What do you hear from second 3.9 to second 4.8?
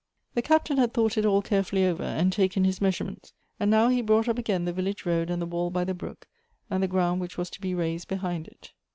brought up again the